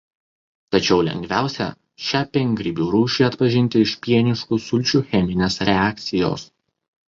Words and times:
Tačiau 0.75 1.03
lengviausia 1.09 1.67
šią 2.05 2.21
piengrybių 2.37 2.89
rūšį 2.95 3.27
atpažinti 3.29 3.83
iš 3.89 3.95
pieniškų 4.07 4.61
sulčių 4.71 5.05
cheminės 5.13 5.63
reakcijos. 5.73 6.51